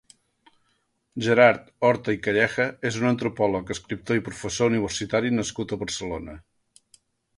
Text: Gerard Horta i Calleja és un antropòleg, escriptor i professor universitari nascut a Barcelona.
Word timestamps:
Gerard 1.25 1.67
Horta 1.89 2.15
i 2.15 2.19
Calleja 2.27 2.65
és 2.91 2.97
un 3.01 3.09
antropòleg, 3.11 3.69
escriptor 3.77 4.21
i 4.21 4.25
professor 4.31 4.73
universitari 4.75 5.35
nascut 5.37 5.75
a 5.77 5.81
Barcelona. 5.83 6.39